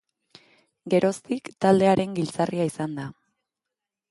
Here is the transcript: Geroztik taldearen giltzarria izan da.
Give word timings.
Geroztik 0.93 1.51
taldearen 1.67 2.17
giltzarria 2.21 2.67
izan 2.71 3.01
da. 3.03 3.07